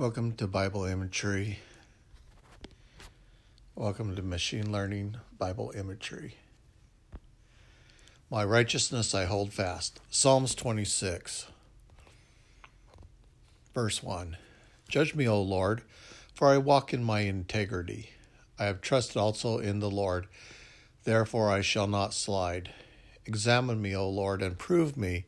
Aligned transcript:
Welcome 0.00 0.32
to 0.36 0.46
Bible 0.46 0.86
Imagery. 0.86 1.58
Welcome 3.74 4.16
to 4.16 4.22
Machine 4.22 4.72
Learning 4.72 5.18
Bible 5.36 5.74
Imagery. 5.76 6.36
My 8.30 8.42
righteousness 8.42 9.14
I 9.14 9.26
hold 9.26 9.52
fast. 9.52 10.00
Psalms 10.08 10.54
26, 10.54 11.48
verse 13.74 14.02
1. 14.02 14.38
Judge 14.88 15.14
me, 15.14 15.28
O 15.28 15.42
Lord, 15.42 15.82
for 16.32 16.48
I 16.48 16.56
walk 16.56 16.94
in 16.94 17.04
my 17.04 17.20
integrity. 17.20 18.12
I 18.58 18.64
have 18.64 18.80
trusted 18.80 19.18
also 19.18 19.58
in 19.58 19.80
the 19.80 19.90
Lord, 19.90 20.28
therefore 21.04 21.50
I 21.50 21.60
shall 21.60 21.86
not 21.86 22.14
slide. 22.14 22.70
Examine 23.26 23.82
me, 23.82 23.94
O 23.94 24.08
Lord, 24.08 24.40
and 24.40 24.56
prove 24.56 24.96
me. 24.96 25.26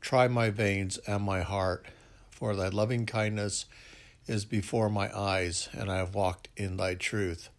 Try 0.00 0.28
my 0.28 0.50
veins 0.50 0.98
and 0.98 1.24
my 1.24 1.40
heart, 1.40 1.86
for 2.30 2.54
thy 2.54 2.68
loving 2.68 3.06
kindness 3.06 3.66
is 4.26 4.44
before 4.44 4.88
my 4.88 5.16
eyes, 5.16 5.68
and 5.72 5.90
I 5.90 5.98
have 5.98 6.14
walked 6.14 6.48
in 6.56 6.76
thy 6.76 6.94
truth. 6.94 7.50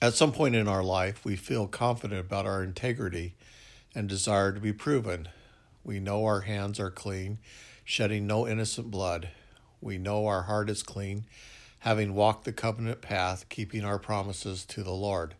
At 0.00 0.14
some 0.14 0.32
point 0.32 0.54
in 0.54 0.68
our 0.68 0.82
life, 0.82 1.24
we 1.24 1.36
feel 1.36 1.66
confident 1.66 2.20
about 2.20 2.46
our 2.46 2.62
integrity 2.62 3.34
and 3.94 4.08
desire 4.08 4.52
to 4.52 4.60
be 4.60 4.72
proven. 4.72 5.28
We 5.82 5.98
know 5.98 6.24
our 6.24 6.42
hands 6.42 6.78
are 6.78 6.90
clean, 6.90 7.38
shedding 7.84 8.26
no 8.26 8.46
innocent 8.46 8.90
blood. 8.90 9.30
We 9.80 9.98
know 9.98 10.26
our 10.26 10.42
heart 10.42 10.70
is 10.70 10.82
clean, 10.82 11.24
having 11.80 12.14
walked 12.14 12.44
the 12.44 12.52
covenant 12.52 13.00
path, 13.00 13.48
keeping 13.48 13.84
our 13.84 13.98
promises 13.98 14.64
to 14.66 14.82
the 14.82 14.92
Lord. 14.92 15.34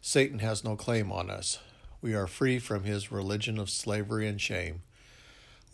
Satan 0.00 0.38
has 0.40 0.64
no 0.64 0.76
claim 0.76 1.10
on 1.10 1.30
us. 1.30 1.58
We 2.00 2.14
are 2.14 2.26
free 2.26 2.58
from 2.58 2.84
his 2.84 3.10
religion 3.10 3.58
of 3.58 3.70
slavery 3.70 4.28
and 4.28 4.40
shame. 4.40 4.82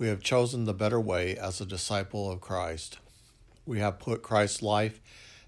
We 0.00 0.08
have 0.08 0.22
chosen 0.22 0.64
the 0.64 0.72
better 0.72 0.98
way 0.98 1.36
as 1.36 1.60
a 1.60 1.66
disciple 1.66 2.32
of 2.32 2.40
Christ. 2.40 2.98
We 3.66 3.80
have 3.80 3.98
put 3.98 4.22
Christ's 4.22 4.62
life 4.62 4.98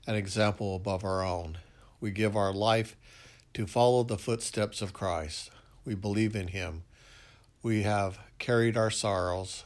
and 0.07 0.15
example 0.15 0.77
above 0.77 1.05
our 1.05 1.25
own. 1.25 1.57
We 2.03 2.11
give 2.11 2.37
our 2.37 2.53
life 2.53 2.95
to 3.55 3.67
follow 3.67 4.03
the 4.03 4.19
footsteps 4.19 4.83
of 4.83 4.93
Christ. 4.93 5.51
We 5.87 5.95
believe 5.95 6.37
in 6.37 6.49
him. 6.49 6.83
We 7.63 7.85
have 7.85 8.19
carried 8.39 8.77
our 8.77 8.91
sorrows 8.91 9.65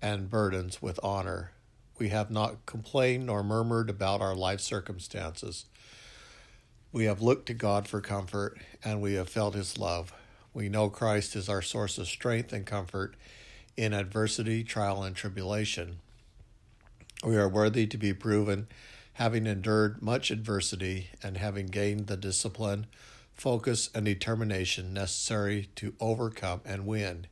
and 0.00 0.30
burdens 0.30 0.80
with 0.80 0.98
honor. 1.02 1.50
We 1.98 2.08
have 2.08 2.30
not 2.30 2.64
complained 2.64 3.26
nor 3.26 3.42
murmured 3.42 3.90
about 3.90 4.22
our 4.22 4.34
life 4.34 4.60
circumstances. 4.60 5.66
We 6.92 7.04
have 7.04 7.20
looked 7.20 7.44
to 7.48 7.52
God 7.54 7.86
for 7.86 8.00
comfort 8.00 8.56
and 8.82 9.02
we 9.02 9.12
have 9.16 9.28
felt 9.28 9.52
his 9.52 9.76
love. 9.76 10.14
We 10.54 10.70
know 10.70 10.88
Christ 10.88 11.36
is 11.36 11.50
our 11.50 11.60
source 11.60 11.98
of 11.98 12.06
strength 12.06 12.54
and 12.54 12.64
comfort 12.64 13.14
in 13.78 13.94
adversity, 13.94 14.64
trial, 14.64 15.04
and 15.04 15.14
tribulation. 15.14 16.00
We 17.24 17.36
are 17.36 17.48
worthy 17.48 17.86
to 17.86 17.96
be 17.96 18.12
proven, 18.12 18.66
having 19.14 19.46
endured 19.46 20.02
much 20.02 20.32
adversity 20.32 21.10
and 21.22 21.36
having 21.36 21.66
gained 21.66 22.08
the 22.08 22.16
discipline, 22.16 22.86
focus, 23.34 23.88
and 23.94 24.04
determination 24.04 24.92
necessary 24.92 25.68
to 25.76 25.94
overcome 26.00 26.60
and 26.64 26.86
win. 26.86 27.28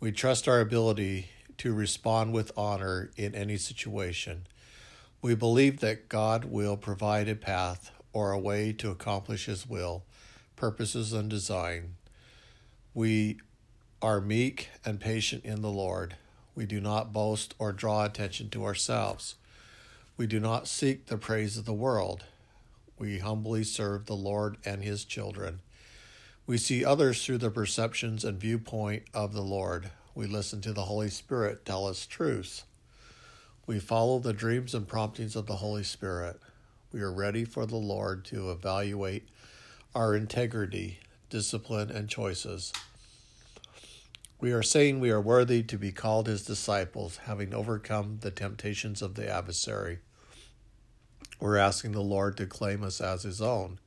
We 0.00 0.10
trust 0.10 0.48
our 0.48 0.58
ability 0.58 1.28
to 1.58 1.72
respond 1.72 2.32
with 2.32 2.50
honor 2.56 3.12
in 3.16 3.32
any 3.36 3.56
situation. 3.56 4.48
We 5.22 5.36
believe 5.36 5.78
that 5.78 6.08
God 6.08 6.44
will 6.44 6.76
provide 6.76 7.28
a 7.28 7.36
path 7.36 7.92
or 8.12 8.32
a 8.32 8.38
way 8.38 8.72
to 8.72 8.90
accomplish 8.90 9.46
His 9.46 9.64
will, 9.64 10.02
purposes, 10.56 11.12
and 11.12 11.30
design. 11.30 11.94
We 12.94 13.38
are 14.02 14.20
meek 14.20 14.68
and 14.84 14.98
patient 14.98 15.44
in 15.44 15.62
the 15.62 15.70
Lord. 15.70 16.16
We 16.56 16.66
do 16.66 16.80
not 16.80 17.12
boast 17.12 17.54
or 17.58 17.72
draw 17.72 18.04
attention 18.04 18.50
to 18.50 18.64
ourselves. 18.64 19.36
We 20.16 20.26
do 20.26 20.40
not 20.40 20.66
seek 20.66 21.06
the 21.06 21.16
praise 21.16 21.56
of 21.56 21.64
the 21.64 21.72
world. 21.72 22.24
We 22.98 23.18
humbly 23.18 23.62
serve 23.62 24.06
the 24.06 24.16
Lord 24.16 24.56
and 24.64 24.82
his 24.82 25.04
children. 25.04 25.60
We 26.46 26.58
see 26.58 26.84
others 26.84 27.24
through 27.24 27.38
the 27.38 27.50
perceptions 27.50 28.24
and 28.24 28.40
viewpoint 28.40 29.04
of 29.14 29.32
the 29.32 29.42
Lord. 29.42 29.90
We 30.16 30.26
listen 30.26 30.60
to 30.62 30.72
the 30.72 30.82
Holy 30.82 31.08
Spirit 31.08 31.64
tell 31.64 31.86
us 31.86 32.04
truths. 32.04 32.64
We 33.66 33.78
follow 33.78 34.18
the 34.18 34.32
dreams 34.32 34.74
and 34.74 34.88
promptings 34.88 35.36
of 35.36 35.46
the 35.46 35.56
Holy 35.56 35.84
Spirit. 35.84 36.40
We 36.92 37.00
are 37.00 37.12
ready 37.12 37.44
for 37.44 37.64
the 37.64 37.76
Lord 37.76 38.24
to 38.26 38.50
evaluate 38.50 39.28
our 39.94 40.16
integrity, 40.16 40.98
discipline, 41.30 41.90
and 41.90 42.08
choices. 42.08 42.72
We 44.42 44.50
are 44.50 44.62
saying 44.64 44.98
we 44.98 45.12
are 45.12 45.20
worthy 45.20 45.62
to 45.62 45.78
be 45.78 45.92
called 45.92 46.26
his 46.26 46.44
disciples, 46.44 47.18
having 47.26 47.54
overcome 47.54 48.18
the 48.22 48.32
temptations 48.32 49.00
of 49.00 49.14
the 49.14 49.32
adversary. 49.32 50.00
We're 51.38 51.58
asking 51.58 51.92
the 51.92 52.00
Lord 52.00 52.36
to 52.38 52.46
claim 52.46 52.82
us 52.82 53.00
as 53.00 53.22
his 53.22 53.40
own. 53.40 53.78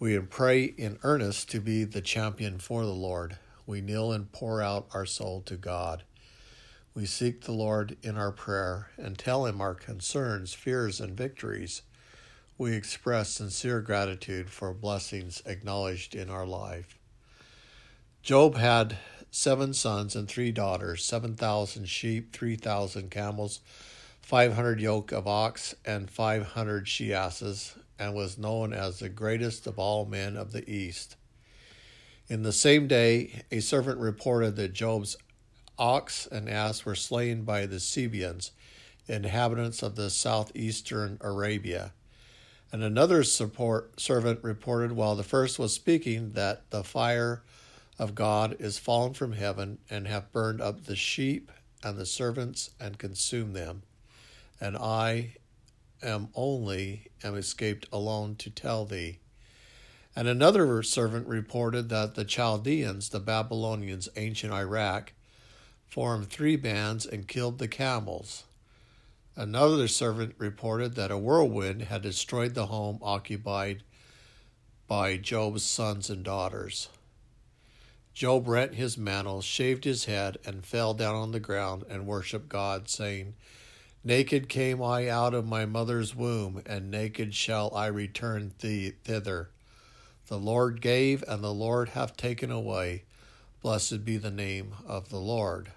We 0.00 0.18
pray 0.18 0.64
in 0.64 0.98
earnest 1.04 1.48
to 1.50 1.60
be 1.60 1.84
the 1.84 2.00
champion 2.00 2.58
for 2.58 2.84
the 2.84 2.90
Lord. 2.90 3.38
We 3.64 3.80
kneel 3.80 4.10
and 4.10 4.32
pour 4.32 4.60
out 4.60 4.88
our 4.92 5.06
soul 5.06 5.40
to 5.42 5.54
God. 5.56 6.02
We 6.92 7.06
seek 7.06 7.42
the 7.42 7.52
Lord 7.52 7.96
in 8.02 8.16
our 8.16 8.32
prayer 8.32 8.90
and 8.96 9.16
tell 9.16 9.46
him 9.46 9.60
our 9.60 9.76
concerns, 9.76 10.52
fears, 10.52 10.98
and 10.98 11.16
victories. 11.16 11.82
We 12.58 12.74
express 12.74 13.30
sincere 13.30 13.82
gratitude 13.82 14.50
for 14.50 14.74
blessings 14.74 15.44
acknowledged 15.46 16.16
in 16.16 16.28
our 16.28 16.44
life. 16.44 16.98
Job 18.24 18.56
had 18.56 18.98
seven 19.30 19.72
sons 19.72 20.16
and 20.16 20.28
three 20.28 20.52
daughters, 20.52 21.04
7,000 21.04 21.88
sheep, 21.88 22.32
3,000 22.32 23.10
camels, 23.10 23.60
500 24.20 24.80
yoke 24.80 25.12
of 25.12 25.26
ox, 25.26 25.74
and 25.84 26.10
500 26.10 26.88
she 26.88 27.14
asses, 27.14 27.74
and 27.98 28.14
was 28.14 28.38
known 28.38 28.72
as 28.72 28.98
the 28.98 29.08
greatest 29.08 29.66
of 29.66 29.78
all 29.78 30.04
men 30.04 30.36
of 30.36 30.52
the 30.52 30.68
East. 30.70 31.16
In 32.28 32.42
the 32.42 32.52
same 32.52 32.86
day, 32.86 33.42
a 33.50 33.60
servant 33.60 33.98
reported 33.98 34.56
that 34.56 34.72
Job's 34.72 35.16
ox 35.78 36.26
and 36.26 36.48
ass 36.48 36.84
were 36.84 36.94
slain 36.94 37.42
by 37.42 37.66
the 37.66 37.80
Sabeans, 37.80 38.52
inhabitants 39.08 39.82
of 39.82 39.96
the 39.96 40.10
southeastern 40.10 41.18
Arabia. 41.20 41.92
And 42.72 42.84
another 42.84 43.24
support, 43.24 43.98
servant 43.98 44.44
reported 44.44 44.92
while 44.92 45.16
the 45.16 45.24
first 45.24 45.58
was 45.58 45.74
speaking 45.74 46.32
that 46.32 46.70
the 46.70 46.84
fire 46.84 47.42
of 48.00 48.14
God 48.14 48.56
is 48.58 48.78
fallen 48.78 49.12
from 49.12 49.32
heaven 49.32 49.76
and 49.90 50.08
have 50.08 50.32
burned 50.32 50.62
up 50.62 50.86
the 50.86 50.96
sheep 50.96 51.52
and 51.84 51.98
the 51.98 52.06
servants 52.06 52.70
and 52.80 52.98
consumed 52.98 53.54
them. 53.54 53.82
And 54.58 54.74
I 54.74 55.34
am 56.02 56.30
only 56.34 57.10
am 57.22 57.36
escaped 57.36 57.86
alone 57.92 58.36
to 58.36 58.48
tell 58.48 58.86
thee. 58.86 59.18
And 60.16 60.26
another 60.26 60.82
servant 60.82 61.28
reported 61.28 61.90
that 61.90 62.14
the 62.14 62.24
Chaldeans, 62.24 63.10
the 63.10 63.20
Babylonians, 63.20 64.08
ancient 64.16 64.54
Iraq, 64.54 65.12
formed 65.86 66.30
three 66.30 66.56
bands 66.56 67.04
and 67.04 67.28
killed 67.28 67.58
the 67.58 67.68
camels. 67.68 68.44
Another 69.36 69.88
servant 69.88 70.34
reported 70.38 70.94
that 70.94 71.10
a 71.10 71.18
whirlwind 71.18 71.82
had 71.82 72.00
destroyed 72.00 72.54
the 72.54 72.66
home 72.66 72.98
occupied 73.02 73.82
by 74.88 75.18
Job's 75.18 75.62
sons 75.62 76.08
and 76.08 76.24
daughters. 76.24 76.88
Job 78.20 78.48
rent 78.48 78.74
his 78.74 78.98
mantle, 78.98 79.40
shaved 79.40 79.84
his 79.84 80.04
head, 80.04 80.36
and 80.44 80.62
fell 80.62 80.92
down 80.92 81.14
on 81.14 81.32
the 81.32 81.40
ground 81.40 81.86
and 81.88 82.06
worshipped 82.06 82.50
God, 82.50 82.86
saying, 82.86 83.32
Naked 84.04 84.46
came 84.46 84.82
I 84.82 85.08
out 85.08 85.32
of 85.32 85.46
my 85.46 85.64
mother's 85.64 86.14
womb, 86.14 86.62
and 86.66 86.90
naked 86.90 87.34
shall 87.34 87.74
I 87.74 87.86
return 87.86 88.52
thee 88.60 88.92
thither. 89.04 89.48
The 90.26 90.36
Lord 90.36 90.82
gave, 90.82 91.24
and 91.26 91.42
the 91.42 91.54
Lord 91.54 91.88
hath 91.88 92.18
taken 92.18 92.50
away. 92.50 93.04
Blessed 93.62 94.04
be 94.04 94.18
the 94.18 94.30
name 94.30 94.74
of 94.86 95.08
the 95.08 95.16
Lord. 95.16 95.72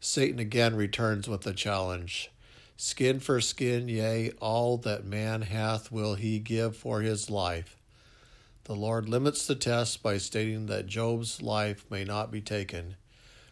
Satan 0.00 0.40
again 0.40 0.74
returns 0.74 1.28
with 1.28 1.46
a 1.46 1.52
challenge. 1.52 2.32
Skin 2.76 3.20
for 3.20 3.40
skin, 3.40 3.88
yea, 3.88 4.32
all 4.40 4.76
that 4.78 5.04
man 5.04 5.42
hath 5.42 5.92
will 5.92 6.16
he 6.16 6.40
give 6.40 6.76
for 6.76 7.00
his 7.00 7.30
life. 7.30 7.76
The 8.64 8.76
Lord 8.76 9.08
limits 9.08 9.46
the 9.46 9.56
test 9.56 10.04
by 10.04 10.18
stating 10.18 10.66
that 10.66 10.86
Job's 10.86 11.42
life 11.42 11.84
may 11.90 12.04
not 12.04 12.30
be 12.30 12.40
taken. 12.40 12.94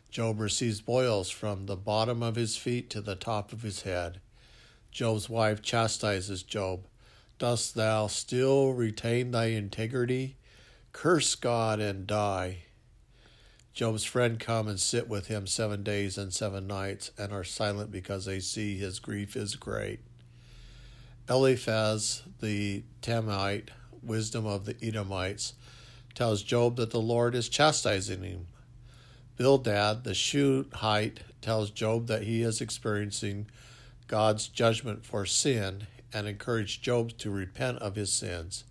Job 0.08 0.38
receives 0.38 0.80
boils 0.80 1.30
from 1.30 1.66
the 1.66 1.76
bottom 1.76 2.22
of 2.22 2.36
his 2.36 2.56
feet 2.56 2.88
to 2.90 3.00
the 3.00 3.16
top 3.16 3.52
of 3.52 3.62
his 3.62 3.82
head. 3.82 4.20
Job's 4.92 5.28
wife 5.28 5.62
chastises 5.62 6.44
Job. 6.44 6.86
Dost 7.38 7.74
thou 7.74 8.06
still 8.06 8.72
retain 8.72 9.32
thy 9.32 9.46
integrity? 9.46 10.36
Curse 10.92 11.34
God 11.34 11.80
and 11.80 12.06
die. 12.06 12.64
Job's 13.72 14.04
friend 14.04 14.38
come 14.38 14.68
and 14.68 14.78
sit 14.78 15.08
with 15.08 15.26
him 15.26 15.46
seven 15.46 15.82
days 15.82 16.18
and 16.18 16.32
seven 16.32 16.66
nights, 16.66 17.10
and 17.16 17.32
are 17.32 17.44
silent 17.44 17.90
because 17.90 18.26
they 18.26 18.40
see 18.40 18.76
his 18.76 18.98
grief 18.98 19.36
is 19.36 19.56
great. 19.56 20.00
Eliphaz 21.28 22.22
the 22.40 22.82
Temanite 23.02 23.70
wisdom 24.02 24.46
of 24.46 24.64
the 24.64 24.76
Edomites 24.82 25.54
tells 26.14 26.42
Job 26.42 26.76
that 26.76 26.90
the 26.90 27.00
Lord 27.00 27.34
is 27.34 27.48
chastising 27.48 28.22
him. 28.22 28.46
Bildad, 29.36 30.04
the 30.04 30.14
Shuhite, 30.14 31.20
tells 31.40 31.70
Job 31.70 32.06
that 32.08 32.24
he 32.24 32.42
is 32.42 32.60
experiencing 32.60 33.46
God's 34.06 34.48
judgment 34.48 35.04
for 35.04 35.24
sin 35.24 35.86
and 36.12 36.26
encouraged 36.26 36.82
Job 36.82 37.16
to 37.18 37.30
repent 37.30 37.78
of 37.78 37.94
his 37.94 38.12
sins. 38.12 38.64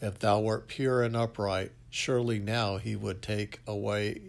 If 0.00 0.18
thou 0.18 0.40
wert 0.40 0.68
pure 0.68 1.02
and 1.02 1.16
upright, 1.16 1.72
surely 1.88 2.38
now 2.38 2.76
he 2.76 2.96
would 2.96 3.22
take 3.22 3.60
away 3.66 4.20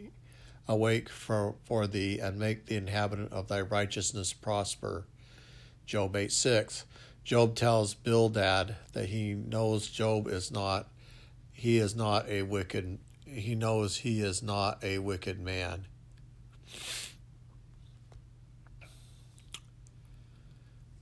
awake 0.68 1.10
for, 1.10 1.56
for 1.66 1.88
thee 1.88 2.20
and 2.20 2.38
make 2.38 2.66
the 2.66 2.76
inhabitant 2.76 3.32
of 3.32 3.48
thy 3.48 3.62
righteousness 3.62 4.34
prosper. 4.34 5.06
Job 5.86 6.16
8 6.16 6.32
6. 6.32 6.86
Job 7.28 7.56
tells 7.56 7.94
Bildad 7.94 8.78
that 8.94 9.10
he 9.10 9.34
knows 9.34 9.90
Job 9.90 10.30
is 10.30 10.50
not 10.50 10.88
he 11.52 11.78
is 11.78 11.94
not 11.94 12.26
a 12.30 12.44
wicked 12.44 13.00
he 13.26 13.54
knows 13.54 13.98
he 13.98 14.22
is 14.22 14.42
not 14.42 14.82
a 14.82 15.00
wicked 15.00 15.38
man. 15.38 15.88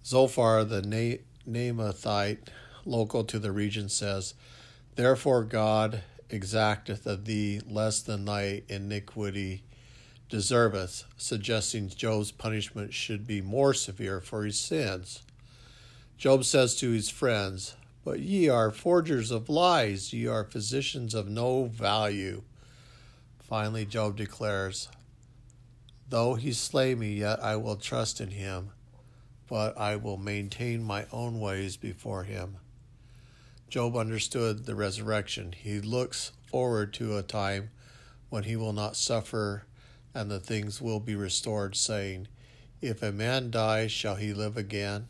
Zophar 0.04 0.63
the 0.63 0.81
Na- 0.81 1.22
Naamathite, 1.48 2.48
local 2.86 3.24
to 3.25 3.38
the 3.38 3.51
region, 3.51 3.88
says, 3.88 4.33
Therefore 4.95 5.44
God 5.44 6.01
exacteth 6.31 7.06
of 7.06 7.25
thee 7.25 7.62
less 7.69 8.01
than 8.01 8.25
thy 8.25 8.63
iniquity 8.68 9.62
deserveth, 10.27 11.04
suggesting 11.18 11.88
Job's 11.89 12.31
punishment 12.31 12.95
should 12.95 13.27
be 13.27 13.42
more 13.42 13.75
severe 13.75 14.19
for 14.22 14.44
his 14.44 14.57
sins. 14.57 15.22
Job 16.17 16.45
says 16.45 16.75
to 16.75 16.91
his 16.91 17.09
friends, 17.09 17.75
But 18.03 18.19
ye 18.19 18.47
are 18.47 18.71
forgers 18.71 19.31
of 19.31 19.50
lies, 19.50 20.13
ye 20.13 20.27
are 20.27 20.44
physicians 20.45 21.13
of 21.13 21.27
no 21.27 21.65
value. 21.65 22.44
Finally, 23.39 23.85
Job 23.85 24.15
declares, 24.15 24.88
Though 26.09 26.35
he 26.35 26.53
slay 26.53 26.95
me, 26.95 27.13
yet 27.15 27.44
I 27.44 27.57
will 27.57 27.75
trust 27.75 28.21
in 28.21 28.31
him, 28.31 28.71
but 29.50 29.77
I 29.77 29.97
will 29.97 30.17
maintain 30.17 30.83
my 30.83 31.06
own 31.12 31.39
ways 31.39 31.77
before 31.77 32.23
him. 32.23 32.57
Job 33.67 33.97
understood 33.97 34.65
the 34.65 34.75
resurrection. 34.75 35.51
He 35.51 35.81
looks 35.81 36.31
forward 36.50 36.94
to 36.94 37.17
a 37.17 37.23
time 37.23 37.71
when 38.29 38.44
he 38.44 38.56
will 38.56 38.73
not 38.73 38.95
suffer 38.95 39.65
and 40.13 40.31
the 40.31 40.39
things 40.39 40.81
will 40.81 41.01
be 41.01 41.15
restored, 41.15 41.75
saying, 41.75 42.29
If 42.81 43.03
a 43.03 43.12
man 43.12 43.51
die, 43.51 43.88
shall 43.88 44.15
he 44.15 44.33
live 44.33 44.56
again? 44.56 45.09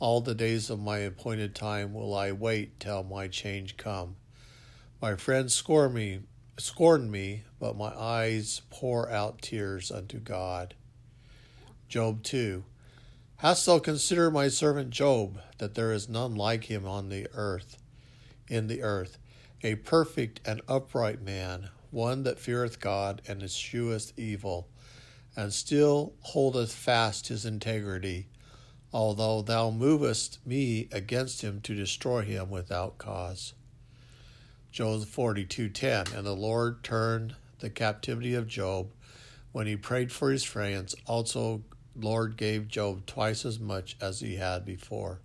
All 0.00 0.20
the 0.20 0.34
days 0.34 0.70
of 0.70 0.80
my 0.80 0.98
appointed 0.98 1.54
time 1.54 1.94
will 1.94 2.14
I 2.14 2.32
wait 2.32 2.80
till 2.80 3.04
my 3.04 3.28
change 3.28 3.76
come. 3.76 4.16
My 5.00 5.14
friends 5.14 5.54
scorn 5.54 5.94
me, 5.94 6.20
scorn 6.58 7.10
me, 7.10 7.44
but 7.60 7.76
my 7.76 7.96
eyes 7.96 8.62
pour 8.70 9.08
out 9.08 9.40
tears 9.40 9.92
unto 9.92 10.18
God. 10.18 10.74
Job 11.88 12.22
2 12.24 12.64
Hast 13.36 13.66
thou 13.66 13.78
considered 13.78 14.32
my 14.32 14.48
servant 14.48 14.90
Job, 14.90 15.40
that 15.58 15.74
there 15.74 15.92
is 15.92 16.08
none 16.08 16.34
like 16.34 16.64
him 16.64 16.86
on 16.86 17.08
the 17.08 17.28
earth, 17.32 17.76
in 18.48 18.66
the 18.66 18.82
earth, 18.82 19.18
a 19.62 19.76
perfect 19.76 20.40
and 20.44 20.60
upright 20.66 21.22
man, 21.22 21.68
one 21.90 22.24
that 22.24 22.40
feareth 22.40 22.80
God 22.80 23.22
and 23.28 23.42
escheweth 23.42 24.12
evil, 24.18 24.68
and 25.36 25.52
still 25.52 26.14
holdeth 26.20 26.72
fast 26.72 27.28
his 27.28 27.44
integrity, 27.44 28.28
although 28.94 29.42
thou 29.42 29.70
movest 29.70 30.38
me 30.46 30.88
against 30.92 31.42
him 31.42 31.60
to 31.60 31.74
destroy 31.74 32.22
him 32.22 32.48
without 32.48 32.96
cause. 32.96 33.52
Job 34.70 35.02
42:10 35.02 36.14
And 36.16 36.24
the 36.24 36.36
Lord 36.36 36.84
turned 36.84 37.34
the 37.58 37.70
captivity 37.70 38.34
of 38.34 38.46
Job 38.46 38.92
when 39.50 39.66
he 39.66 39.76
prayed 39.76 40.12
for 40.12 40.30
his 40.30 40.44
friends 40.44 40.94
also 41.06 41.64
Lord 41.96 42.36
gave 42.36 42.68
Job 42.68 43.04
twice 43.04 43.44
as 43.44 43.58
much 43.58 43.96
as 44.00 44.20
he 44.20 44.36
had 44.36 44.64
before. 44.64 45.20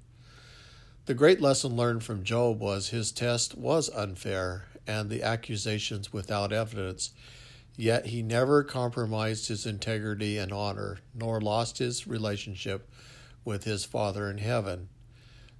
The 1.06 1.13
great 1.13 1.39
lesson 1.39 1.75
learned 1.75 2.04
from 2.04 2.24
Job 2.24 2.60
was 2.60 2.89
his 2.89 3.12
test 3.12 3.56
was 3.56 3.89
unfair 3.89 4.66
and 4.88 5.10
the 5.10 5.21
accusations 5.21 6.12
without 6.12 6.51
evidence, 6.51 7.12
yet 7.75 8.07
he 8.07 8.24
never 8.24 8.63
compromised 8.63 9.48
his 9.48 9.68
integrity 9.68 10.39
and 10.39 10.51
honor, 10.51 11.00
nor 11.13 11.39
lost 11.39 11.77
his 11.77 12.07
relationship 12.07 12.88
with 13.44 13.63
his 13.63 13.86
Father 13.86 14.30
in 14.30 14.38
heaven. 14.38 14.89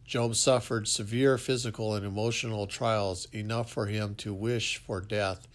Job 0.06 0.36
suffered 0.36 0.88
severe 0.88 1.38
physical 1.38 1.94
and 1.94 2.06
emotional 2.06 2.66
trials 2.66 3.28
enough 3.31 3.72
for 3.72 3.86
him 3.86 4.16
to 4.16 4.34
wish 4.34 4.78
for 4.78 5.02
death, 5.02 5.48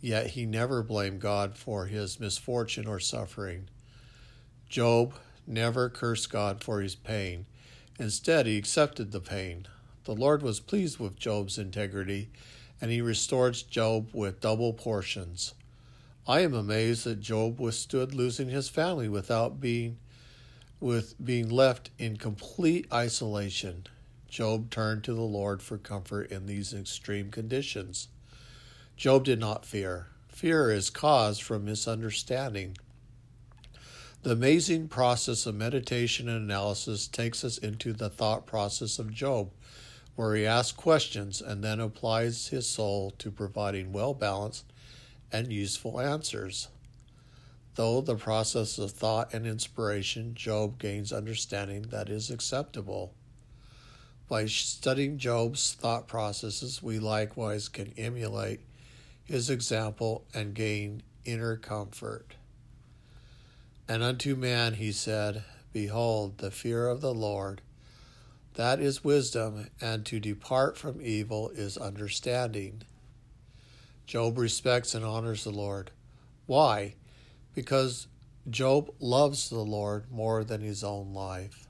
yet 0.00 0.28
he 0.28 0.46
never 0.46 0.82
blamed 0.82 1.20
God 1.20 1.56
for 1.56 1.86
his 1.86 2.20
misfortune 2.20 2.86
or 2.86 3.00
suffering. 3.00 3.68
Job 4.68 5.14
never 5.46 5.88
cursed 5.88 6.30
God 6.30 6.62
for 6.62 6.80
his 6.80 6.94
pain. 6.94 7.46
Instead, 7.98 8.46
he 8.46 8.56
accepted 8.56 9.10
the 9.10 9.20
pain. 9.20 9.66
The 10.04 10.14
Lord 10.14 10.42
was 10.42 10.60
pleased 10.60 10.98
with 10.98 11.16
Job's 11.16 11.58
integrity, 11.58 12.30
and 12.80 12.90
he 12.90 13.00
restored 13.00 13.56
Job 13.70 14.10
with 14.12 14.40
double 14.40 14.72
portions. 14.72 15.54
I 16.28 16.40
am 16.40 16.54
amazed 16.54 17.04
that 17.04 17.20
Job 17.20 17.58
withstood 17.60 18.14
losing 18.14 18.48
his 18.48 18.68
family 18.68 19.08
without 19.08 19.60
being 19.60 19.98
with 20.80 21.14
being 21.24 21.48
left 21.48 21.90
in 21.98 22.16
complete 22.16 22.86
isolation. 22.92 23.86
Job 24.28 24.70
turned 24.70 25.04
to 25.04 25.14
the 25.14 25.22
Lord 25.22 25.62
for 25.62 25.78
comfort 25.78 26.30
in 26.30 26.46
these 26.46 26.74
extreme 26.74 27.30
conditions. 27.30 28.08
Job 28.96 29.24
did 29.24 29.38
not 29.38 29.64
fear. 29.64 30.08
Fear 30.28 30.70
is 30.70 30.90
caused 30.90 31.42
from 31.42 31.64
misunderstanding. 31.64 32.76
The 34.22 34.32
amazing 34.32 34.88
process 34.88 35.46
of 35.46 35.54
meditation 35.54 36.28
and 36.28 36.44
analysis 36.44 37.06
takes 37.06 37.44
us 37.44 37.58
into 37.58 37.92
the 37.92 38.10
thought 38.10 38.44
process 38.44 38.98
of 38.98 39.14
Job, 39.14 39.50
where 40.16 40.34
he 40.34 40.44
asks 40.44 40.72
questions 40.72 41.40
and 41.40 41.62
then 41.62 41.78
applies 41.78 42.48
his 42.48 42.68
soul 42.68 43.12
to 43.18 43.30
providing 43.30 43.92
well 43.92 44.14
balanced 44.14 44.64
and 45.30 45.52
useful 45.52 46.00
answers. 46.00 46.68
Though 47.76 48.00
the 48.00 48.16
process 48.16 48.78
of 48.78 48.90
thought 48.90 49.34
and 49.34 49.46
inspiration, 49.46 50.34
Job 50.34 50.78
gains 50.78 51.12
understanding 51.12 51.82
that 51.90 52.08
is 52.08 52.30
acceptable. 52.30 53.12
By 54.28 54.46
studying 54.46 55.18
Job's 55.18 55.74
thought 55.74 56.08
processes, 56.08 56.82
we 56.82 56.98
likewise 56.98 57.68
can 57.68 57.92
emulate 57.98 58.60
his 59.24 59.50
example 59.50 60.24
and 60.32 60.54
gain 60.54 61.02
inner 61.26 61.56
comfort. 61.58 62.34
And 63.86 64.02
unto 64.02 64.34
man 64.36 64.74
he 64.74 64.90
said, 64.90 65.44
Behold, 65.74 66.38
the 66.38 66.50
fear 66.50 66.88
of 66.88 67.02
the 67.02 67.12
Lord, 67.12 67.60
that 68.54 68.80
is 68.80 69.04
wisdom, 69.04 69.68
and 69.82 70.06
to 70.06 70.18
depart 70.18 70.78
from 70.78 71.02
evil 71.02 71.50
is 71.50 71.76
understanding. 71.76 72.84
Job 74.06 74.38
respects 74.38 74.94
and 74.94 75.04
honors 75.04 75.44
the 75.44 75.50
Lord. 75.50 75.90
Why? 76.46 76.94
Because 77.56 78.06
Job 78.48 78.90
loves 79.00 79.48
the 79.48 79.58
Lord 79.58 80.12
more 80.12 80.44
than 80.44 80.60
his 80.60 80.84
own 80.84 81.12
life. 81.14 81.66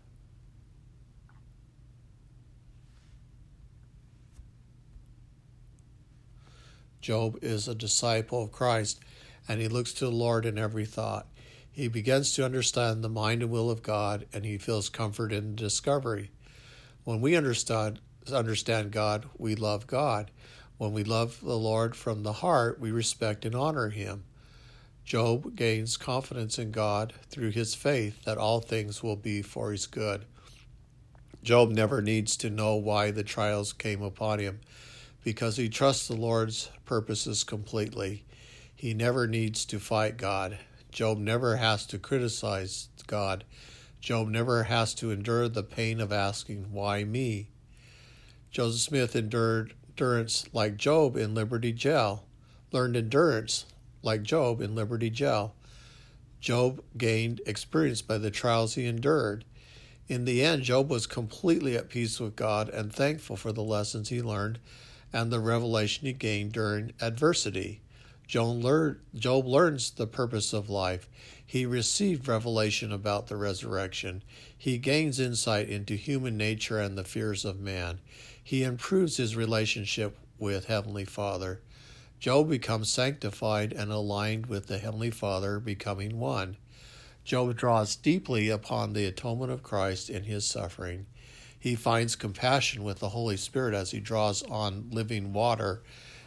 Job 7.01 7.39
is 7.41 7.69
a 7.69 7.75
disciple 7.75 8.43
of 8.43 8.51
Christ, 8.51 8.99
and 9.49 9.61
he 9.61 9.69
looks 9.69 9.93
to 9.95 10.07
the 10.07 10.11
Lord 10.11 10.45
in 10.45 10.59
every 10.59 10.85
thought. 10.85 11.29
He 11.71 11.87
begins 11.87 12.33
to 12.33 12.45
understand 12.45 13.05
the 13.05 13.09
mind 13.09 13.43
and 13.43 13.51
will 13.53 13.71
of 13.71 13.85
God, 13.85 14.27
and 14.33 14.45
he 14.45 14.59
feels 14.59 14.89
comfort 14.89 15.33
in 15.33 15.55
discovery. 15.55 16.33
When 17.05 17.21
we 17.21 17.37
understand, 17.37 18.01
understand 18.33 18.91
God, 18.91 19.27
we 19.39 19.55
love 19.55 19.87
God. 19.87 20.33
When 20.79 20.93
we 20.93 21.05
love 21.05 21.41
the 21.41 21.57
Lord 21.57 21.95
from 21.95 22.25
the 22.25 22.33
heart, 22.33 22.81
we 22.81 22.91
respect 22.91 23.45
and 23.45 23.55
honor 23.55 23.91
him. 23.91 24.25
Job 25.07 25.55
gains 25.55 25.97
confidence 25.97 26.59
in 26.59 26.73
God 26.73 27.15
through 27.31 27.51
his 27.51 27.77
faith 27.77 28.25
that 28.25 28.39
all 28.39 28.61
things 28.61 29.05
will 29.05 29.15
be 29.15 29.41
for 29.41 29.71
his 29.71 29.87
good. 29.87 30.25
Job 31.45 31.71
never 31.71 32.03
needs 32.03 32.37
to 32.39 32.51
know 32.51 32.75
why 32.75 33.13
the 33.13 33.23
trials 33.23 33.73
came 33.73 34.03
upon 34.03 34.41
him 34.41 34.59
because 35.23 35.59
he 35.59 35.69
trusts 35.69 36.09
the 36.09 36.17
Lord's 36.17 36.71
purposes 36.85 37.45
completely. 37.45 38.25
He 38.75 38.95
never 38.95 39.29
needs 39.29 39.65
to 39.67 39.79
fight 39.79 40.17
God. 40.17 40.59
Job 40.91 41.19
never 41.19 41.55
has 41.55 41.87
to 41.87 42.01
criticize 42.01 42.89
God. 43.07 43.45
Job 44.01 44.27
never 44.27 44.65
has 44.65 44.93
to 44.95 45.13
endure 45.13 45.49
the 45.49 45.63
pain 45.63 46.01
of 46.01 46.11
asking, 46.11 46.73
Why 46.73 47.05
me? 47.05 47.51
Joseph 48.51 48.81
Smith 48.81 49.15
endured 49.15 49.73
endurance 49.89 50.47
like 50.53 50.77
Job 50.77 51.17
in 51.17 51.33
Liberty 51.33 51.73
Jail, 51.73 52.25
learned 52.73 52.97
endurance 52.97 53.67
like 54.07 54.23
Job 54.23 54.63
in 54.63 54.75
Liberty 54.75 55.11
Jail. 55.11 55.55
Job 56.41 56.83
gained 56.97 57.41
experience 57.45 58.01
by 58.01 58.17
the 58.17 58.31
trials 58.31 58.75
he 58.75 58.87
endured. 58.87 59.45
In 60.09 60.25
the 60.25 60.43
end, 60.43 60.63
Job 60.63 60.89
was 60.89 61.07
completely 61.07 61.77
at 61.77 61.89
peace 61.89 62.21
with 62.21 62.37
God 62.37 62.69
and 62.69 62.93
thankful 62.93 63.37
for 63.37 63.53
the 63.53 63.63
lessons 63.63 64.09
he 64.09 64.23
learned 64.23 64.61
and 65.13 65.33
the 65.33 65.41
revelation 65.41 66.07
he 66.07 66.13
gained 66.13 66.53
during 66.53 66.93
adversity. 67.01 67.81
Job 68.29 69.47
learns 69.47 69.91
the 69.91 70.07
purpose 70.07 70.53
of 70.53 70.71
life. 70.71 71.09
He 71.45 71.65
received 71.65 72.29
revelation 72.29 72.93
about 72.93 73.29
the 73.29 73.37
resurrection. 73.37 74.23
He 74.57 74.79
gains 74.79 75.21
insight 75.21 75.69
into 75.69 75.95
human 75.95 76.37
nature 76.37 76.81
and 76.81 76.99
the 76.99 77.05
fears 77.05 77.45
of 77.45 77.61
man. 77.61 78.01
He 78.43 78.63
improves 78.63 79.17
his 79.17 79.37
relationship 79.37 80.17
with 80.39 80.67
Heavenly 80.67 81.05
Father. 81.05 81.61
Job 82.19 82.49
becomes 82.49 82.91
sanctified 82.91 83.73
and 83.73 83.93
aligned 83.93 84.47
with 84.47 84.67
the 84.67 84.79
Heavenly 84.79 85.11
Father, 85.11 85.61
becoming 85.61 86.19
one. 86.19 86.57
Job 87.25 87.57
draws 87.57 87.97
deeply 87.97 88.49
upon 88.49 88.93
the 88.93 89.05
atonement 89.05 89.53
of 89.53 89.63
Christ 89.63 90.09
in 90.09 90.25
his 90.25 90.47
suffering. 90.47 91.07
He 91.59 91.75
finds 91.75 92.17
compassion 92.17 92.85
with 92.85 93.01
the 93.01 93.09
Holy 93.09 93.37
Spirit 93.37 93.75
as 93.75 93.91
he 93.91 94.01
draws 94.01 94.43
on 94.45 94.89
living 94.91 95.33
water 95.33 95.83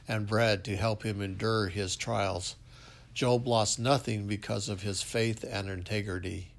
and 0.07 0.27
bread 0.27 0.63
to 0.65 0.75
help 0.75 1.03
him 1.03 1.21
endure 1.21 1.67
his 1.67 1.95
trials. 1.95 2.55
Job 3.13 3.47
lost 3.47 3.79
nothing 3.79 4.27
because 4.27 4.69
of 4.69 4.81
his 4.81 5.01
faith 5.01 5.45
and 5.49 5.69
integrity. 5.69 6.51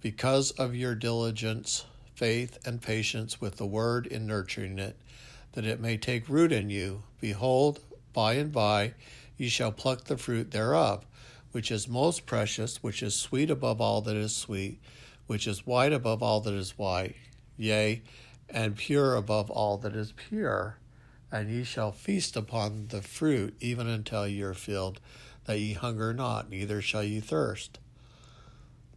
Because 0.00 0.50
of 0.52 0.74
your 0.74 0.94
diligence, 0.94 1.84
faith, 2.14 2.58
and 2.64 2.80
patience 2.80 3.40
with 3.40 3.56
the 3.56 3.66
word 3.66 4.06
in 4.06 4.26
nurturing 4.26 4.78
it, 4.78 4.96
that 5.52 5.66
it 5.66 5.80
may 5.80 5.96
take 5.96 6.28
root 6.28 6.52
in 6.52 6.70
you, 6.70 7.02
behold, 7.20 7.80
by 8.12 8.34
and 8.34 8.52
by 8.52 8.94
ye 9.36 9.48
shall 9.48 9.72
pluck 9.72 10.04
the 10.04 10.16
fruit 10.16 10.50
thereof, 10.50 11.04
which 11.52 11.70
is 11.70 11.88
most 11.88 12.26
precious, 12.26 12.82
which 12.82 13.02
is 13.02 13.14
sweet 13.14 13.50
above 13.50 13.80
all 13.80 14.00
that 14.02 14.16
is 14.16 14.34
sweet, 14.34 14.80
which 15.26 15.46
is 15.46 15.66
white 15.66 15.92
above 15.92 16.22
all 16.22 16.40
that 16.40 16.54
is 16.54 16.78
white, 16.78 17.16
yea, 17.56 18.02
and 18.48 18.76
pure 18.76 19.14
above 19.14 19.50
all 19.50 19.76
that 19.78 19.94
is 19.94 20.12
pure 20.12 20.76
and 21.32 21.50
ye 21.50 21.64
shall 21.64 21.92
feast 21.92 22.36
upon 22.36 22.88
the 22.88 23.02
fruit 23.02 23.54
even 23.60 23.86
until 23.86 24.26
ye 24.26 24.42
are 24.42 24.54
filled, 24.54 25.00
that 25.44 25.58
ye 25.58 25.74
hunger 25.74 26.12
not, 26.12 26.50
neither 26.50 26.82
shall 26.82 27.04
ye 27.04 27.20
thirst. 27.20 27.78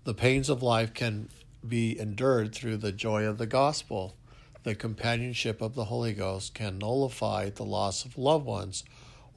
The 0.03 0.13
pains 0.13 0.49
of 0.49 0.63
life 0.63 0.93
can 0.93 1.29
be 1.65 1.97
endured 1.97 2.53
through 2.53 2.77
the 2.77 2.91
joy 2.91 3.23
of 3.23 3.37
the 3.37 3.45
gospel. 3.45 4.15
The 4.63 4.75
companionship 4.75 5.61
of 5.61 5.75
the 5.75 5.85
Holy 5.85 6.13
Ghost 6.13 6.53
can 6.53 6.77
nullify 6.77 7.49
the 7.49 7.63
loss 7.63 8.03
of 8.03 8.17
loved 8.17 8.45
ones 8.45 8.83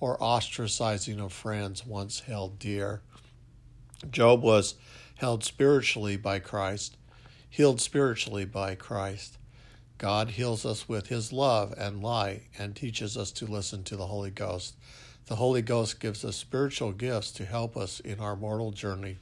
or 0.00 0.18
ostracizing 0.18 1.18
of 1.18 1.32
friends 1.32 1.86
once 1.86 2.20
held 2.20 2.58
dear. 2.58 3.00
Job 4.10 4.42
was 4.42 4.74
held 5.16 5.42
spiritually 5.42 6.16
by 6.16 6.38
Christ, 6.38 6.96
healed 7.48 7.80
spiritually 7.80 8.44
by 8.44 8.74
Christ. 8.74 9.38
God 9.98 10.30
heals 10.30 10.66
us 10.66 10.88
with 10.88 11.06
his 11.06 11.32
love 11.32 11.72
and 11.78 12.02
light 12.02 12.42
and 12.58 12.76
teaches 12.76 13.16
us 13.16 13.30
to 13.32 13.46
listen 13.46 13.82
to 13.84 13.96
the 13.96 14.06
Holy 14.06 14.30
Ghost. 14.30 14.74
The 15.26 15.36
Holy 15.36 15.62
Ghost 15.62 15.98
gives 15.98 16.24
us 16.24 16.36
spiritual 16.36 16.92
gifts 16.92 17.32
to 17.32 17.46
help 17.46 17.76
us 17.76 17.98
in 18.00 18.20
our 18.20 18.36
mortal 18.36 18.72
journey. 18.72 19.16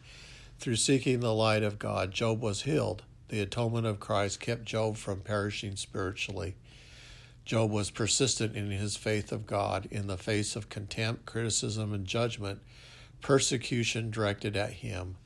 Through 0.58 0.76
seeking 0.76 1.20
the 1.20 1.32
light 1.32 1.62
of 1.62 1.78
God, 1.78 2.10
Job 2.10 2.42
was 2.42 2.62
healed. 2.62 3.04
The 3.28 3.40
atonement 3.40 3.86
of 3.86 4.00
Christ 4.00 4.40
kept 4.40 4.64
Job 4.64 4.96
from 4.96 5.20
perishing 5.20 5.76
spiritually. 5.76 6.56
Job 7.44 7.70
was 7.70 7.90
persistent 7.90 8.56
in 8.56 8.70
his 8.70 8.96
faith 8.96 9.30
of 9.30 9.46
God 9.46 9.86
in 9.90 10.06
the 10.06 10.16
face 10.16 10.56
of 10.56 10.70
contempt, 10.70 11.26
criticism, 11.26 11.92
and 11.92 12.06
judgment, 12.06 12.60
persecution 13.20 14.10
directed 14.10 14.56
at 14.56 14.74
him. 14.74 15.16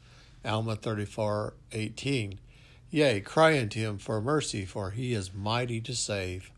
Alma 0.45 0.77
34:18. 0.77 2.39
Yea, 2.91 3.21
cry 3.21 3.59
unto 3.61 3.79
him 3.79 3.99
for 3.99 4.21
mercy, 4.21 4.65
for 4.65 4.91
he 4.91 5.13
is 5.13 5.33
mighty 5.33 5.81
to 5.81 5.95
save. 5.95 6.51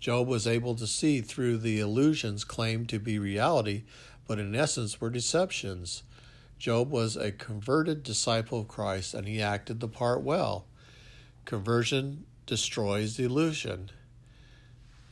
Job 0.00 0.26
was 0.26 0.46
able 0.46 0.74
to 0.74 0.86
see 0.86 1.20
through 1.20 1.58
the 1.58 1.78
illusions 1.78 2.42
claimed 2.44 2.88
to 2.88 2.98
be 2.98 3.18
reality, 3.18 3.84
but 4.26 4.38
in 4.38 4.54
essence 4.54 5.00
were 5.00 5.10
deceptions. 5.10 6.02
Job 6.58 6.90
was 6.90 7.16
a 7.16 7.30
converted 7.30 8.02
disciple 8.02 8.60
of 8.60 8.68
Christ, 8.68 9.14
and 9.14 9.28
he 9.28 9.40
acted 9.40 9.80
the 9.80 9.88
part 9.88 10.22
well. 10.22 10.64
Conversion 11.44 12.24
destroys 12.46 13.16
the 13.16 13.24
illusion. 13.24 13.90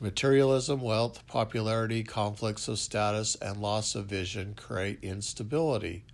Materialism, 0.01 0.81
wealth, 0.81 1.27
popularity, 1.27 2.05
conflicts 2.05 2.69
of 2.69 2.79
status, 2.79 3.35
and 3.37 3.61
loss 3.61 3.97
of 3.97 4.07
vision 4.07 4.55
create 4.55 5.03
instability. 5.03 6.05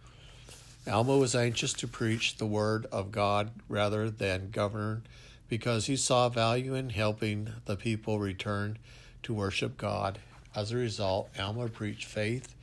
Alma 0.91 1.19
was 1.19 1.35
anxious 1.35 1.75
to 1.75 1.87
preach 1.87 2.37
the 2.37 2.47
word 2.47 2.87
of 2.91 3.13
God 3.13 3.51
rather 3.69 4.09
than 4.09 4.51
govern 4.51 5.07
because 5.49 5.85
he 5.85 5.97
saw 5.97 6.31
value 6.31 6.75
in 6.75 6.91
helping 6.91 7.51
the 7.67 7.77
people 7.77 8.19
return 8.19 8.79
to 9.23 9.35
worship 9.35 9.77
God. 9.77 10.19
As 10.55 10.73
a 10.73 10.77
result, 10.77 11.29
Alma 11.39 11.69
preached 11.69 12.07
faith. 12.07 12.55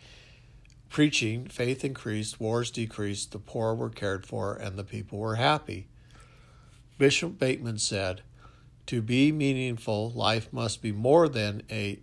Preaching, 0.89 1.45
faith 1.45 1.85
increased, 1.85 2.39
wars 2.39 2.71
decreased, 2.71 3.31
the 3.31 3.39
poor 3.39 3.75
were 3.75 3.89
cared 3.89 4.25
for, 4.25 4.55
and 4.55 4.77
the 4.77 4.83
people 4.83 5.19
were 5.19 5.35
happy. 5.35 5.87
Bishop 6.97 7.37
Bateman 7.37 7.77
said, 7.77 8.21
To 8.91 9.01
be 9.01 9.31
meaningful, 9.31 10.11
life 10.11 10.51
must 10.51 10.81
be 10.81 10.91
more 10.91 11.29
than 11.29 11.63
a 11.71 12.01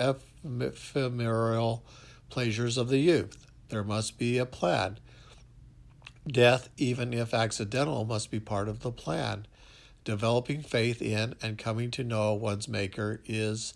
ephemeral 0.00 1.84
pleasures 2.28 2.76
of 2.76 2.88
the 2.88 2.98
youth. 2.98 3.46
There 3.68 3.84
must 3.84 4.18
be 4.18 4.38
a 4.38 4.46
plan. 4.46 4.98
Death, 6.26 6.70
even 6.76 7.14
if 7.14 7.32
accidental, 7.32 8.04
must 8.04 8.32
be 8.32 8.40
part 8.40 8.68
of 8.68 8.80
the 8.80 8.90
plan. 8.90 9.46
Developing 10.02 10.60
faith 10.60 11.00
in 11.00 11.36
and 11.40 11.56
coming 11.56 11.92
to 11.92 12.02
know 12.02 12.34
one's 12.34 12.66
Maker 12.66 13.20
is 13.24 13.74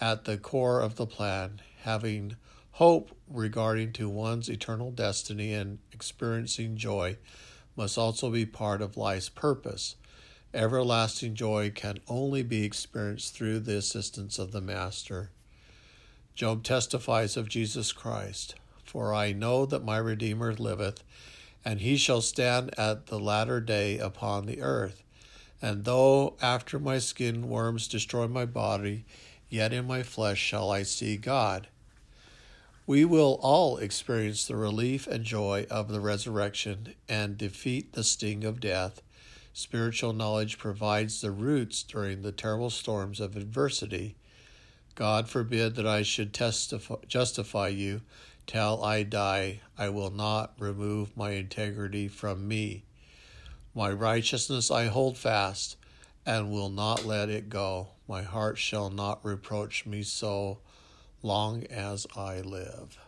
at 0.00 0.26
the 0.26 0.38
core 0.38 0.80
of 0.80 0.94
the 0.94 1.06
plan. 1.06 1.60
Having 1.80 2.36
hope 2.70 3.10
regarding 3.28 3.92
to 3.94 4.08
one's 4.08 4.48
eternal 4.48 4.92
destiny 4.92 5.52
and 5.52 5.80
experiencing 5.90 6.76
joy 6.76 7.16
must 7.74 7.98
also 7.98 8.30
be 8.30 8.46
part 8.46 8.80
of 8.80 8.96
life's 8.96 9.28
purpose. 9.28 9.96
Everlasting 10.56 11.34
joy 11.34 11.70
can 11.74 11.98
only 12.08 12.42
be 12.42 12.64
experienced 12.64 13.34
through 13.34 13.60
the 13.60 13.76
assistance 13.76 14.38
of 14.38 14.52
the 14.52 14.62
Master. 14.62 15.28
Job 16.34 16.64
testifies 16.64 17.36
of 17.36 17.50
Jesus 17.50 17.92
Christ. 17.92 18.54
For 18.82 19.12
I 19.12 19.32
know 19.32 19.66
that 19.66 19.84
my 19.84 19.98
Redeemer 19.98 20.54
liveth, 20.54 21.04
and 21.62 21.82
he 21.82 21.98
shall 21.98 22.22
stand 22.22 22.70
at 22.78 23.08
the 23.08 23.20
latter 23.20 23.60
day 23.60 23.98
upon 23.98 24.46
the 24.46 24.62
earth. 24.62 25.02
And 25.60 25.84
though 25.84 26.38
after 26.40 26.78
my 26.78 27.00
skin 27.00 27.50
worms 27.50 27.86
destroy 27.86 28.26
my 28.26 28.46
body, 28.46 29.04
yet 29.50 29.74
in 29.74 29.86
my 29.86 30.02
flesh 30.02 30.38
shall 30.38 30.70
I 30.70 30.84
see 30.84 31.18
God. 31.18 31.68
We 32.86 33.04
will 33.04 33.38
all 33.42 33.76
experience 33.76 34.46
the 34.46 34.56
relief 34.56 35.06
and 35.06 35.22
joy 35.22 35.66
of 35.70 35.88
the 35.88 36.00
resurrection 36.00 36.94
and 37.10 37.36
defeat 37.36 37.92
the 37.92 38.04
sting 38.04 38.42
of 38.42 38.58
death. 38.58 39.02
Spiritual 39.58 40.12
knowledge 40.12 40.58
provides 40.58 41.22
the 41.22 41.30
roots 41.30 41.82
during 41.82 42.20
the 42.20 42.30
terrible 42.30 42.68
storms 42.68 43.20
of 43.20 43.36
adversity. 43.36 44.14
God 44.94 45.30
forbid 45.30 45.76
that 45.76 45.86
I 45.86 46.02
should 46.02 46.34
testify, 46.34 46.96
justify 47.08 47.68
you 47.68 48.02
Till 48.46 48.84
I 48.84 49.02
die, 49.02 49.62
I 49.78 49.88
will 49.88 50.10
not 50.10 50.52
remove 50.58 51.16
my 51.16 51.30
integrity 51.30 52.06
from 52.06 52.46
me. 52.46 52.84
My 53.74 53.90
righteousness 53.90 54.70
I 54.70 54.88
hold 54.88 55.16
fast 55.16 55.78
and 56.26 56.50
will 56.50 56.68
not 56.68 57.06
let 57.06 57.30
it 57.30 57.48
go. 57.48 57.88
My 58.06 58.24
heart 58.24 58.58
shall 58.58 58.90
not 58.90 59.24
reproach 59.24 59.86
me 59.86 60.02
so 60.02 60.58
long 61.22 61.64
as 61.64 62.06
I 62.14 62.42
live. 62.42 62.98